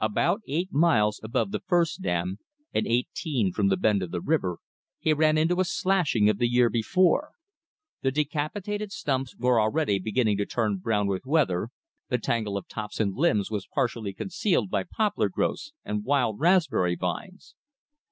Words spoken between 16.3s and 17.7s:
raspberry vines.